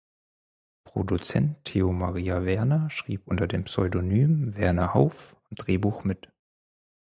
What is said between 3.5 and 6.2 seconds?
Pseudonym Werner Hauff am Drehbuch